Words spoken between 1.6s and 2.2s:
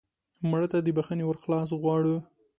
غواړو